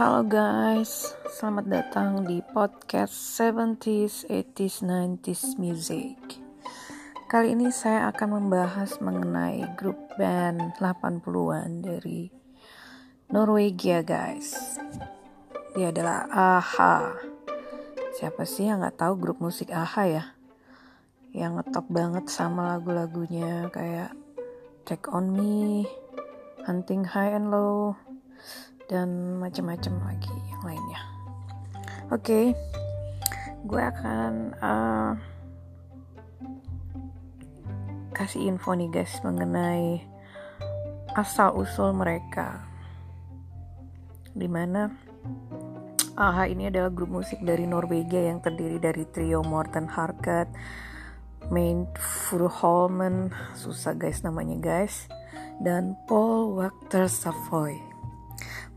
Halo 0.00 0.24
guys, 0.24 1.12
selamat 1.28 1.66
datang 1.68 2.24
di 2.24 2.40
podcast 2.40 3.12
70s, 3.36 4.24
80s, 4.32 4.80
90s 4.80 5.60
Music. 5.60 6.16
Kali 7.28 7.52
ini 7.52 7.68
saya 7.68 8.08
akan 8.08 8.40
membahas 8.40 8.96
mengenai 9.04 9.60
grup 9.76 10.00
band 10.16 10.72
80-an 10.80 11.84
dari 11.84 12.32
Norwegia 13.28 14.00
guys. 14.00 14.80
Dia 15.76 15.92
adalah 15.92 16.32
AHA. 16.32 17.20
Siapa 18.16 18.48
sih 18.48 18.72
yang 18.72 18.80
nggak 18.80 19.04
tahu 19.04 19.20
grup 19.20 19.36
musik 19.44 19.68
AHA 19.68 20.04
ya? 20.08 20.24
Yang 21.36 21.60
ngetop 21.60 21.86
banget 21.92 22.24
sama 22.32 22.72
lagu-lagunya 22.72 23.68
kayak 23.68 24.16
Check 24.88 25.12
On 25.12 25.28
Me, 25.28 25.84
Hunting 26.64 27.04
High 27.04 27.36
and 27.36 27.52
Low, 27.52 28.00
dan 28.90 29.38
macam-macam 29.38 29.94
lagi 30.02 30.34
yang 30.50 30.62
lainnya. 30.66 31.00
Oke, 32.10 32.26
okay, 32.26 32.46
gue 33.62 33.78
akan 33.78 34.32
uh, 34.58 35.12
kasih 38.10 38.50
info 38.50 38.74
nih 38.74 38.90
guys 38.90 39.14
mengenai 39.22 40.02
asal 41.14 41.54
usul 41.54 41.94
mereka. 41.94 42.66
Di 44.34 44.50
mana 44.50 44.90
AHA 46.18 46.44
ini 46.50 46.66
adalah 46.66 46.90
grup 46.90 47.14
musik 47.14 47.38
dari 47.46 47.70
Norwegia 47.70 48.26
yang 48.26 48.42
terdiri 48.42 48.82
dari 48.82 49.06
trio 49.06 49.46
Morten 49.46 49.86
Harket, 49.86 50.50
Main 51.48 51.86
Furuholmen, 51.94 53.30
susah 53.54 53.94
guys 53.94 54.26
namanya 54.26 54.58
guys, 54.58 55.06
dan 55.62 55.94
Paul 56.10 56.58
Wachter 56.58 57.06
Savoy. 57.06 57.89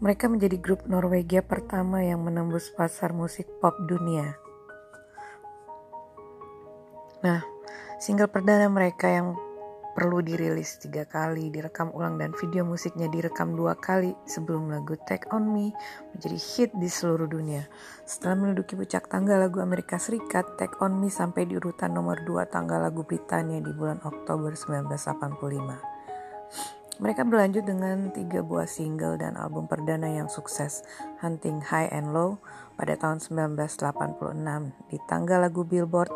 Mereka 0.03 0.27
menjadi 0.27 0.59
grup 0.59 0.83
Norwegia 0.83 1.39
pertama 1.39 2.03
yang 2.03 2.27
menembus 2.27 2.67
pasar 2.75 3.15
musik 3.15 3.47
pop 3.63 3.71
dunia. 3.87 4.35
Nah, 7.23 7.39
single 8.03 8.27
perdana 8.27 8.67
mereka 8.67 9.07
yang 9.07 9.31
perlu 9.95 10.19
dirilis 10.19 10.75
tiga 10.83 11.07
kali, 11.07 11.47
direkam 11.47 11.87
ulang 11.95 12.19
dan 12.19 12.35
video 12.35 12.67
musiknya 12.67 13.07
direkam 13.07 13.55
dua 13.55 13.79
kali 13.79 14.11
sebelum 14.27 14.67
lagu 14.75 14.99
Take 15.07 15.31
On 15.31 15.47
Me 15.47 15.71
menjadi 16.11 16.35
hit 16.35 16.75
di 16.75 16.91
seluruh 16.91 17.31
dunia. 17.31 17.63
Setelah 18.03 18.35
menduduki 18.43 18.75
puncak 18.75 19.07
tangga 19.07 19.39
lagu 19.39 19.63
Amerika 19.63 19.95
Serikat, 19.95 20.59
Take 20.59 20.83
On 20.83 20.99
Me 20.99 21.07
sampai 21.07 21.47
di 21.47 21.55
urutan 21.55 21.95
nomor 21.95 22.27
dua 22.27 22.43
tangga 22.43 22.75
lagu 22.75 23.07
Britania 23.07 23.63
di 23.63 23.71
bulan 23.71 24.03
Oktober 24.03 24.51
1985. 24.51 25.92
Mereka 27.01 27.25
berlanjut 27.25 27.65
dengan 27.65 28.13
tiga 28.13 28.45
buah 28.45 28.69
single 28.69 29.17
dan 29.17 29.33
album 29.33 29.65
perdana 29.65 30.13
yang 30.13 30.29
sukses, 30.29 30.85
Hunting 31.25 31.65
High 31.65 31.89
and 31.89 32.13
Low 32.13 32.37
pada 32.77 32.93
tahun 32.93 33.17
1986 33.17 34.93
di 34.93 35.01
tangga 35.09 35.41
lagu 35.41 35.65
Billboard 35.65 36.13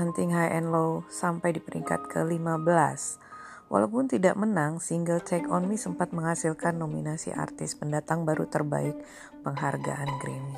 Hunting 0.00 0.32
High 0.32 0.56
and 0.56 0.72
Low 0.72 1.04
sampai 1.12 1.52
di 1.52 1.60
peringkat 1.60 2.08
ke-15. 2.08 3.20
Walaupun 3.68 4.08
tidak 4.08 4.40
menang, 4.40 4.80
single 4.80 5.20
Take 5.20 5.44
On 5.52 5.68
Me 5.68 5.76
sempat 5.76 6.16
menghasilkan 6.16 6.80
nominasi 6.80 7.28
artis 7.36 7.76
pendatang 7.76 8.24
baru 8.24 8.48
terbaik 8.48 8.96
penghargaan 9.44 10.08
Grammy. 10.24 10.56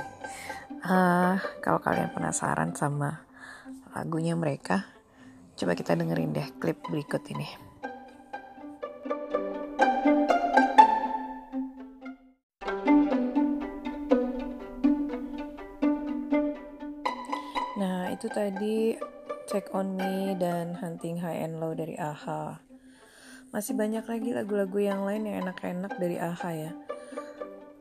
Uh, 0.87 1.43
kalau 1.59 1.83
kalian 1.83 2.15
penasaran 2.15 2.71
sama 2.79 3.27
lagunya 3.99 4.39
mereka, 4.39 4.87
coba 5.59 5.75
kita 5.75 5.99
dengerin 5.99 6.31
deh 6.31 6.49
klip 6.63 6.79
berikut 6.87 7.27
ini. 7.35 7.66
Itu 18.27 18.35
tadi 18.35 18.79
Check 19.47 19.71
On 19.71 19.95
Me 19.95 20.35
dan 20.35 20.75
Hunting 20.75 21.23
High 21.23 21.47
and 21.47 21.63
Low 21.63 21.79
dari 21.79 21.95
AHA. 21.95 22.59
Masih 23.55 23.79
banyak 23.79 24.03
lagi 24.03 24.35
lagu-lagu 24.35 24.83
yang 24.83 25.07
lain 25.07 25.31
yang 25.31 25.47
enak-enak 25.47 25.95
dari 25.95 26.19
AHA 26.19 26.51
ya. 26.59 26.73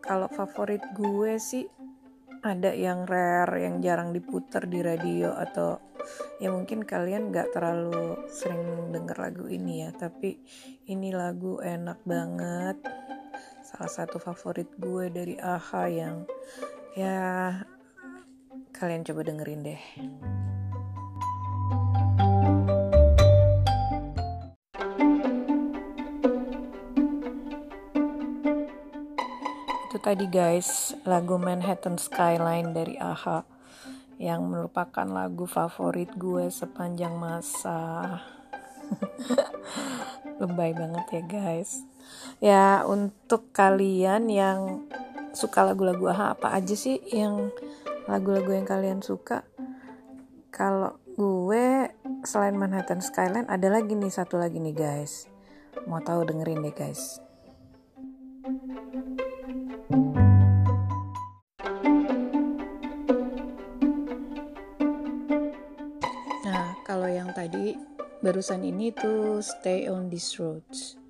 Kalau 0.06 0.30
favorit 0.30 0.86
gue 0.94 1.42
sih 1.42 1.66
ada 2.46 2.78
yang 2.78 3.10
rare, 3.10 3.58
yang 3.58 3.82
jarang 3.82 4.14
diputar 4.14 4.70
di 4.70 4.86
radio 4.86 5.34
atau 5.34 5.82
ya 6.38 6.54
mungkin 6.54 6.86
kalian 6.86 7.34
gak 7.34 7.50
terlalu 7.50 8.30
sering 8.30 8.94
denger 8.94 9.18
lagu 9.18 9.50
ini 9.50 9.82
ya. 9.82 9.98
Tapi 9.98 10.38
ini 10.94 11.10
lagu 11.10 11.58
enak 11.58 12.06
banget. 12.06 12.86
Salah 13.66 13.90
satu 13.90 14.22
favorit 14.22 14.70
gue 14.78 15.10
dari 15.10 15.42
AHA 15.42 15.84
yang 15.90 16.22
ya 16.94 17.66
Kalian 18.76 19.08
coba 19.08 19.24
dengerin 19.24 19.64
deh. 19.64 19.82
Itu 29.88 29.98
tadi 30.04 30.28
guys, 30.28 30.92
lagu 31.08 31.40
Manhattan 31.40 31.96
Skyline 31.96 32.76
dari 32.76 33.00
AHA 33.00 33.48
yang 34.20 34.44
merupakan 34.52 35.08
lagu 35.08 35.48
favorit 35.48 36.12
gue 36.20 36.52
sepanjang 36.52 37.16
masa. 37.16 38.20
Lebay 40.44 40.76
banget 40.76 41.06
ya 41.16 41.24
guys. 41.24 41.80
Ya 42.44 42.84
untuk 42.84 43.56
kalian 43.56 44.28
yang 44.28 44.84
suka 45.32 45.64
lagu-lagu 45.64 46.12
AHA 46.12 46.36
apa 46.36 46.60
aja 46.60 46.76
sih 46.76 47.00
yang 47.16 47.56
lagu-lagu 48.06 48.54
yang 48.54 48.66
kalian 48.70 49.02
suka. 49.02 49.46
Kalau 50.54 51.02
gue 51.18 51.90
selain 52.24 52.56
Manhattan 52.56 53.02
Skyline 53.02 53.50
ada 53.50 53.68
lagi 53.68 53.98
nih 53.98 54.14
satu 54.14 54.38
lagi 54.38 54.62
nih 54.62 54.76
guys. 54.78 55.28
Mau 55.90 56.00
tahu 56.00 56.24
dengerin 56.24 56.64
deh 56.64 56.72
guys. 56.72 57.20
Nah 66.46 66.78
kalau 66.86 67.10
yang 67.10 67.34
tadi 67.36 67.76
barusan 68.22 68.64
ini 68.64 68.94
tuh 68.96 69.42
Stay 69.44 69.90
on 69.92 70.08
These 70.08 70.40
Roads. 70.40 71.02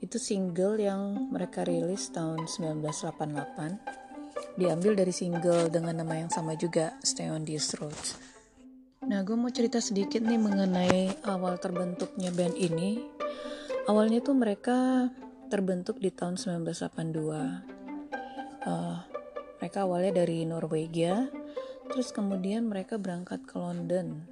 Itu 0.00 0.20
single 0.20 0.78
yang 0.80 1.32
mereka 1.32 1.64
rilis 1.66 2.12
tahun 2.14 2.46
1988 2.46 4.03
diambil 4.54 4.94
dari 4.94 5.10
single 5.10 5.66
dengan 5.70 5.98
nama 5.98 6.24
yang 6.24 6.30
sama 6.30 6.54
juga, 6.54 6.94
Stay 7.02 7.26
on 7.26 7.42
These 7.42 7.74
Roads. 7.82 8.34
Nah, 9.04 9.20
gue 9.20 9.36
mau 9.36 9.52
cerita 9.52 9.84
sedikit 9.84 10.24
nih 10.24 10.40
mengenai 10.40 11.28
awal 11.28 11.60
terbentuknya 11.60 12.32
band 12.32 12.56
ini. 12.56 13.04
Awalnya 13.84 14.24
tuh 14.24 14.32
mereka 14.32 15.12
terbentuk 15.52 16.00
di 16.00 16.08
tahun 16.08 16.40
1982. 16.40 18.64
Uh, 18.64 18.96
mereka 19.60 19.84
awalnya 19.84 20.24
dari 20.24 20.48
Norwegia, 20.48 21.28
terus 21.92 22.16
kemudian 22.16 22.64
mereka 22.64 22.96
berangkat 22.96 23.44
ke 23.44 23.60
London, 23.60 24.24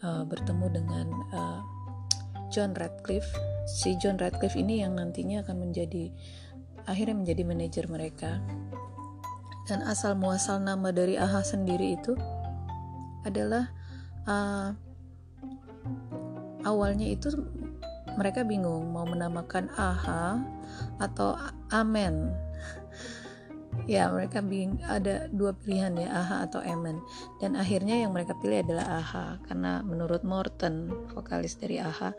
uh, 0.00 0.24
bertemu 0.24 0.66
dengan 0.72 1.06
uh, 1.36 1.60
John 2.48 2.72
Radcliffe. 2.72 3.28
Si 3.68 3.92
John 4.00 4.16
Radcliffe 4.16 4.56
ini 4.56 4.80
yang 4.80 4.96
nantinya 4.96 5.44
akan 5.44 5.68
menjadi 5.68 6.08
akhirnya 6.88 7.14
menjadi 7.14 7.42
manajer 7.46 7.84
mereka 7.92 8.40
dan 9.70 9.82
asal 9.86 10.18
muasal 10.18 10.58
nama 10.58 10.90
dari 10.90 11.14
AHA 11.14 11.42
sendiri 11.54 11.94
itu 11.94 12.18
adalah 13.22 13.70
uh, 14.26 14.74
awalnya 16.66 17.06
itu 17.06 17.30
mereka 18.18 18.44
bingung 18.44 18.92
mau 18.92 19.06
menamakan 19.08 19.72
AHA 19.72 20.42
atau 21.00 21.38
Amen 21.72 22.34
ya 23.88 24.12
mereka 24.12 24.44
bingung 24.44 24.78
ada 24.84 25.26
dua 25.32 25.56
pilihan 25.56 25.96
ya 25.96 26.08
AHA 26.12 26.36
atau 26.50 26.60
Amen 26.60 27.00
dan 27.40 27.56
akhirnya 27.56 28.04
yang 28.04 28.12
mereka 28.12 28.36
pilih 28.38 28.60
adalah 28.60 29.00
AHA 29.00 29.26
karena 29.48 29.72
menurut 29.82 30.22
Morton 30.22 30.92
vokalis 31.14 31.56
dari 31.56 31.80
AHA 31.80 32.12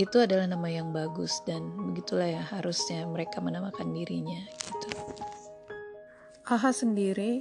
itu 0.00 0.16
adalah 0.24 0.48
nama 0.48 0.68
yang 0.72 0.88
bagus 0.88 1.44
dan 1.44 1.68
begitulah 1.92 2.24
ya 2.24 2.40
harusnya 2.48 3.04
mereka 3.04 3.44
menamakan 3.44 3.92
dirinya 3.92 4.40
gitu. 4.56 4.81
AHA 6.42 6.74
sendiri 6.74 7.38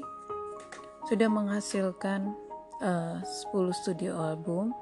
sudah 1.09 1.25
menghasilkan 1.25 2.37
uh, 2.85 3.17
10 3.25 3.73
studio 3.73 4.13
album, 4.13 4.77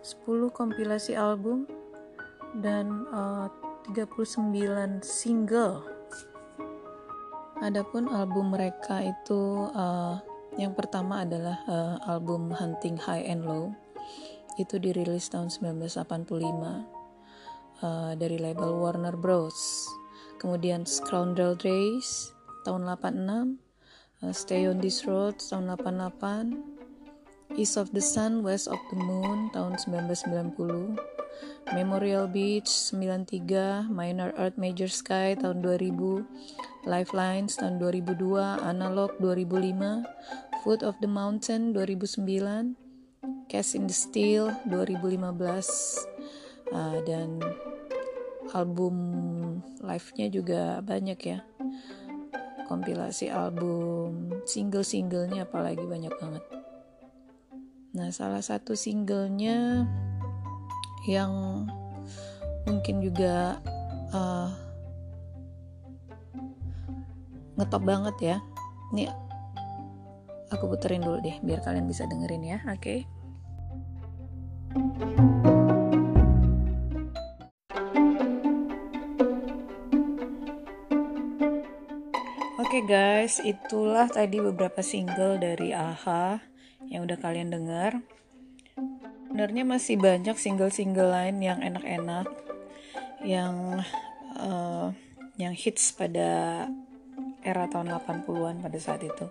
10 0.00 0.48
kompilasi 0.56 1.12
album, 1.12 1.68
dan 2.64 3.04
uh, 3.12 3.52
39 3.92 5.04
single. 5.04 5.84
Adapun 7.60 8.08
album 8.08 8.56
mereka 8.56 9.04
itu 9.04 9.68
uh, 9.76 10.16
yang 10.56 10.72
pertama 10.72 11.20
adalah 11.28 11.60
uh, 11.68 11.96
album 12.08 12.56
Hunting 12.56 12.96
High 12.96 13.28
and 13.28 13.44
Low. 13.44 13.76
Itu 14.56 14.80
dirilis 14.80 15.28
tahun 15.28 15.52
1985 15.52 16.00
uh, 17.84 18.12
dari 18.16 18.40
label 18.40 18.80
Warner 18.80 19.12
Bros. 19.20 19.84
Kemudian 20.40 20.88
Scoundrel 20.88 21.54
Days, 21.54 22.32
tahun 22.62 22.86
86 22.86 23.58
uh, 24.22 24.32
Stay 24.34 24.66
on 24.70 24.78
This 24.78 25.02
Road 25.06 25.38
tahun 25.38 25.70
88 25.74 27.58
East 27.58 27.76
of 27.76 27.92
the 27.92 28.00
Sun 28.00 28.40
West 28.40 28.64
of 28.70 28.80
the 28.88 28.98
Moon 28.98 29.52
tahun 29.52 29.76
1990 29.76 30.96
Memorial 31.76 32.26
Beach 32.30 32.70
93 32.94 33.92
Minor 33.92 34.32
Earth 34.40 34.56
Major 34.56 34.88
Sky 34.88 35.36
tahun 35.36 35.60
2000 35.60 36.88
Lifelines 36.88 37.60
tahun 37.60 37.76
2002 37.78 38.64
Analog 38.64 39.10
2005 39.20 40.64
Foot 40.64 40.80
of 40.86 40.96
the 41.04 41.10
Mountain 41.10 41.76
2009 41.76 42.78
Cast 43.50 43.76
in 43.76 43.84
the 43.84 43.94
Steel 43.94 44.48
2015 44.70 46.08
uh, 46.72 46.98
dan 47.04 47.38
album 48.52 48.96
live-nya 49.80 50.26
juga 50.32 50.80
banyak 50.82 51.20
ya 51.20 51.38
kompilasi 52.66 53.28
album 53.28 54.32
single-singlenya 54.46 55.46
apalagi 55.46 55.84
banyak 55.84 56.12
banget 56.16 56.44
nah 57.92 58.08
salah 58.08 58.40
satu 58.40 58.72
singlenya 58.72 59.84
yang 61.04 61.66
mungkin 62.64 63.02
juga 63.02 63.58
uh, 64.14 64.48
ngetop 67.58 67.82
banget 67.84 68.16
ya 68.20 68.36
ini 68.94 69.08
aku 70.52 70.72
puterin 70.72 71.04
dulu 71.04 71.20
deh 71.20 71.36
biar 71.44 71.60
kalian 71.60 71.88
bisa 71.88 72.08
dengerin 72.08 72.44
ya 72.44 72.58
oke 72.68 72.80
okay? 72.80 73.00
Oke 82.72 82.88
okay 82.88 82.88
guys, 82.88 83.36
itulah 83.44 84.08
tadi 84.08 84.40
beberapa 84.40 84.80
single 84.80 85.36
dari 85.36 85.76
AHA 85.76 86.40
yang 86.88 87.04
udah 87.04 87.20
kalian 87.20 87.52
dengar. 87.52 88.00
Sebenarnya 89.28 89.68
masih 89.68 90.00
banyak 90.00 90.32
single-single 90.40 91.12
lain 91.12 91.44
yang 91.44 91.60
enak-enak, 91.60 92.32
yang 93.28 93.84
uh, 94.40 94.88
yang 95.36 95.52
hits 95.52 95.92
pada 95.92 96.64
era 97.44 97.68
tahun 97.68 97.92
80-an 97.92 98.64
pada 98.64 98.78
saat 98.80 99.04
itu. 99.04 99.28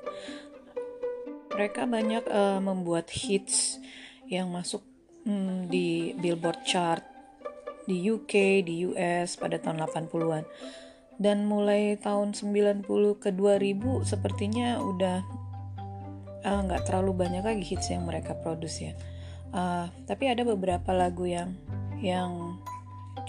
Mereka 1.49 1.89
banyak 1.89 2.29
uh, 2.29 2.61
membuat 2.61 3.09
hits 3.09 3.81
yang 4.29 4.53
masuk 4.53 4.85
hmm, 5.25 5.65
di 5.65 6.13
Billboard 6.13 6.61
chart 6.61 7.01
di 7.89 8.05
UK, 8.05 8.61
di 8.61 8.85
US 8.85 9.33
pada 9.33 9.57
tahun 9.57 9.81
80-an 9.89 10.45
dan 11.21 11.45
mulai 11.45 12.01
tahun 12.01 12.33
90 12.33 12.81
ke 13.21 13.29
2000 13.29 14.01
sepertinya 14.01 14.81
udah 14.81 15.21
eh, 16.41 16.59
nggak 16.65 16.81
uh, 16.81 16.85
terlalu 16.89 17.13
banyak 17.13 17.45
lagi 17.45 17.62
hits 17.62 17.94
yang 17.94 18.09
mereka 18.09 18.33
produce 18.33 18.81
ya. 18.81 18.94
Uh, 19.53 19.85
tapi 20.09 20.33
ada 20.33 20.41
beberapa 20.41 20.89
lagu 20.89 21.29
yang 21.29 21.53
yang 22.01 22.57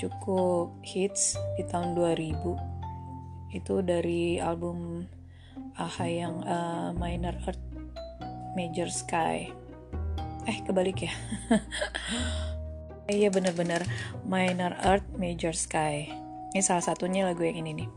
cukup 0.00 0.72
hits 0.80 1.36
di 1.60 1.68
tahun 1.68 1.92
2000 1.92 3.52
itu 3.52 3.74
dari 3.84 4.40
album 4.40 5.04
AHA 5.76 6.06
yang 6.08 6.34
uh, 6.48 6.96
Minor 6.96 7.36
Earth 7.44 7.60
Major 8.56 8.88
Sky. 8.88 9.52
Eh 10.48 10.58
kebalik 10.64 11.04
ya. 11.04 11.12
Iya 13.12 13.34
bener-bener. 13.34 13.82
Minor 14.24 14.72
Earth 14.78 15.04
Major 15.18 15.52
Sky 15.52 16.21
ini 16.52 16.60
salah 16.60 16.84
satunya 16.84 17.24
lagu 17.24 17.48
yang 17.48 17.64
ini 17.64 17.84
nih. 17.84 17.88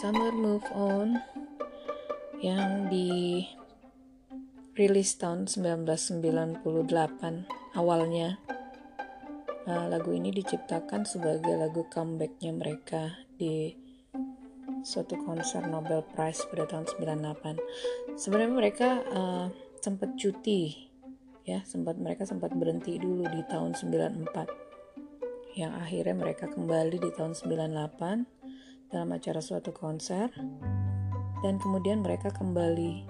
Summer 0.00 0.32
Move 0.32 0.68
On 0.72 1.20
yang 2.40 2.88
di 2.88 3.44
rilis 4.76 5.16
tahun 5.16 5.48
1998 5.48 6.62
awalnya 7.74 8.36
nah, 9.64 9.88
lagu 9.88 10.12
ini 10.12 10.30
diciptakan 10.30 11.08
sebagai 11.08 11.56
lagu 11.56 11.88
comebacknya 11.88 12.52
mereka 12.52 13.16
di 13.40 13.72
suatu 14.86 15.18
konser 15.26 15.66
Nobel 15.66 16.06
Prize 16.14 16.46
pada 16.46 16.62
tahun 16.70 16.86
98. 16.86 18.14
Sebenarnya 18.14 18.54
mereka 18.54 19.02
uh, 19.10 19.50
sempat 19.82 20.14
cuti 20.14 20.86
ya, 21.42 21.66
sempat 21.66 21.98
mereka 21.98 22.22
sempat 22.22 22.54
berhenti 22.54 22.94
dulu 23.02 23.26
di 23.26 23.42
tahun 23.50 23.74
94. 23.74 25.58
Yang 25.58 25.72
akhirnya 25.74 26.14
mereka 26.14 26.46
kembali 26.46 27.02
di 27.02 27.10
tahun 27.10 27.34
98 27.34 28.94
dalam 28.94 29.10
acara 29.10 29.42
suatu 29.42 29.74
konser 29.74 30.30
dan 31.42 31.58
kemudian 31.58 32.06
mereka 32.06 32.30
kembali 32.30 33.02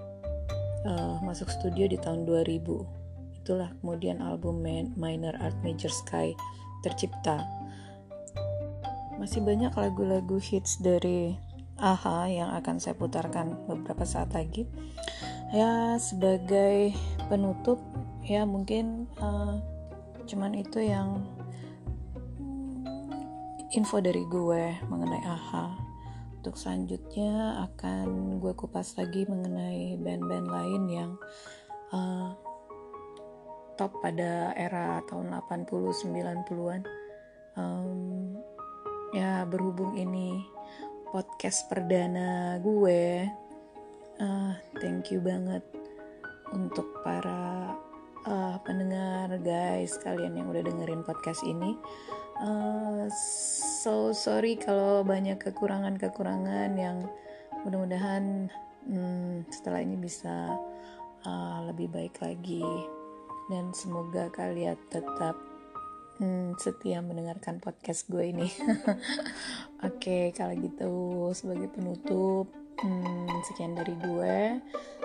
uh, 0.89 1.21
masuk 1.21 1.45
studio 1.53 1.85
di 1.85 2.01
tahun 2.01 2.25
2000. 2.25 3.45
Itulah 3.45 3.69
kemudian 3.85 4.25
album 4.25 4.65
Minor 4.97 5.37
Art 5.37 5.61
Major 5.61 5.93
Sky 5.93 6.33
tercipta 6.81 7.45
masih 9.17 9.41
banyak 9.41 9.73
lagu-lagu 9.73 10.37
hits 10.37 10.77
dari 10.77 11.46
AHA 11.77 12.17
yang 12.33 12.49
akan 12.57 12.81
saya 12.81 12.97
putarkan 12.97 13.53
beberapa 13.69 14.03
saat 14.03 14.33
lagi. 14.33 14.65
Ya 15.53 15.95
sebagai 16.01 16.91
penutup 17.31 17.79
ya 18.25 18.43
mungkin 18.43 19.07
uh, 19.21 19.61
cuman 20.27 20.57
itu 20.59 20.83
yang 20.83 21.23
info 23.71 24.01
dari 24.01 24.25
gue 24.25 24.63
mengenai 24.89 25.21
AHA. 25.23 25.65
Untuk 26.41 26.55
selanjutnya 26.57 27.63
akan 27.69 28.39
gue 28.39 28.53
kupas 28.55 28.95
lagi 28.95 29.27
mengenai 29.27 29.99
band-band 29.99 30.47
lain 30.47 30.83
yang 30.87 31.11
uh, 31.91 32.31
top 33.77 33.93
pada 34.01 34.55
era 34.57 35.03
tahun 35.05 35.35
80 35.35 35.93
90-an. 35.93 36.81
Um, 37.57 38.37
ya 39.15 39.43
berhubung 39.49 39.97
ini 39.97 40.56
podcast 41.17 41.65
perdana 41.65 42.61
gue. 42.61 43.25
Uh, 44.21 44.53
thank 44.77 45.09
you 45.09 45.17
banget 45.17 45.65
untuk 46.53 46.85
para 47.01 47.73
uh, 48.29 48.61
pendengar 48.61 49.25
guys 49.41 49.97
kalian 50.05 50.37
yang 50.37 50.45
udah 50.53 50.61
dengerin 50.61 51.01
podcast 51.01 51.41
ini. 51.41 51.73
Uh, 52.37 53.09
so 53.81 54.13
sorry 54.13 54.61
kalau 54.61 55.01
banyak 55.01 55.41
kekurangan-kekurangan 55.41 56.77
yang 56.77 57.09
mudah-mudahan 57.65 58.53
hmm, 58.85 59.41
setelah 59.49 59.81
ini 59.81 59.97
bisa 59.97 60.53
uh, 61.25 61.59
lebih 61.65 61.89
baik 61.89 62.21
lagi 62.21 62.61
dan 63.49 63.73
semoga 63.73 64.29
kalian 64.29 64.77
tetap 64.93 65.33
hmm, 66.17 66.57
setia 66.57 66.99
mendengarkan 67.05 67.61
podcast 67.61 68.09
gue 68.09 68.33
ini. 68.33 68.49
Oke, 69.85 70.01
okay, 70.01 70.23
kalau 70.33 70.53
gitu 70.57 70.91
sebagai 71.37 71.69
penutup, 71.69 72.49
hmm, 72.81 73.29
sekian 73.45 73.77
dari 73.77 73.93
gue. 73.97 74.61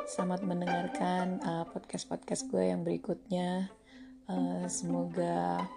Selamat 0.09 0.43
mendengarkan 0.43 1.39
uh, 1.45 1.65
podcast-podcast 1.71 2.49
gue 2.49 2.73
yang 2.73 2.83
berikutnya. 2.83 3.69
Uh, 4.27 4.65
semoga 4.67 5.69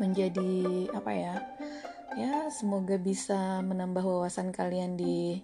menjadi 0.00 0.88
apa 0.96 1.12
ya? 1.12 1.36
Ya, 2.16 2.48
semoga 2.52 2.96
bisa 3.00 3.60
menambah 3.64 4.04
wawasan 4.04 4.52
kalian 4.52 4.96
di 5.00 5.40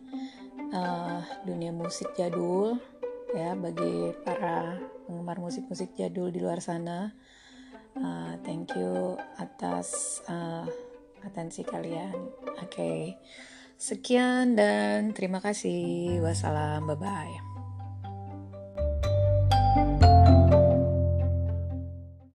uh, 0.73 1.21
dunia 1.45 1.73
musik 1.73 2.13
jadul 2.17 2.77
ya 3.37 3.53
bagi 3.53 4.17
para 4.25 4.81
penggemar 5.05 5.37
musik-musik 5.37 5.93
jadul 5.97 6.33
di 6.33 6.41
luar 6.41 6.65
sana 6.65 7.13
uh, 7.97 8.37
thank 8.45 8.75
you 8.77 9.17
atas 9.41 10.21
uh, 10.29 10.67
atensi 11.25 11.65
kalian. 11.65 12.13
Oke. 12.59 12.69
Okay. 12.69 13.01
sekian 13.79 14.59
dan 14.59 15.15
terima 15.15 15.39
kasih. 15.39 16.19
Wassalam. 16.21 16.91
Bye 16.91 16.99
bye 16.99 17.48